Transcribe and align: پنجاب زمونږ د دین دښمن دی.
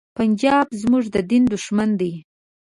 پنجاب 0.17 0.67
زمونږ 0.81 1.05
د 1.15 1.17
دین 1.29 1.43
دښمن 1.53 1.89
دی. 2.01 2.13